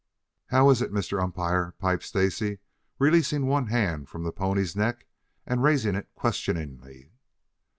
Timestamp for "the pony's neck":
4.23-5.05